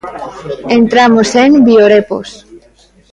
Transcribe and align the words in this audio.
Entramos 0.79 1.29
en 1.43 1.49
Biorepos. 1.67 2.29